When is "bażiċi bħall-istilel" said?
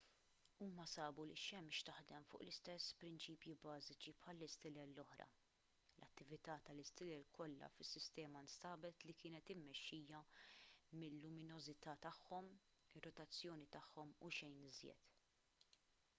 3.65-4.93